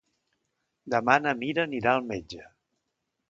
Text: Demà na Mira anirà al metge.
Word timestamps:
Demà 0.93 1.17
na 1.25 1.35
Mira 1.43 1.67
anirà 1.69 1.93
al 1.97 2.09
metge. 2.13 2.47